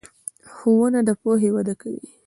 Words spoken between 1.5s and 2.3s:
وده کوي.